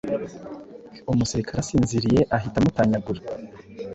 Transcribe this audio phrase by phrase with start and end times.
[1.11, 3.21] Umusirikare asinziriyeahita amutanyagura